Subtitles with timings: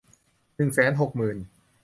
[0.55, 1.37] หนึ่งแสนหกหมื่น